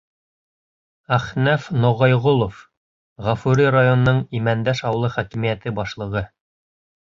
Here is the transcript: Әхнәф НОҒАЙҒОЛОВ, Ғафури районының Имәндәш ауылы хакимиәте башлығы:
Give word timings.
Әхнәф 1.17 1.67
НОҒАЙҒОЛОВ, 1.83 2.63
Ғафури 3.27 3.69
районының 3.77 4.25
Имәндәш 4.41 4.85
ауылы 4.93 5.15
хакимиәте 5.21 5.77
башлығы: 5.83 6.27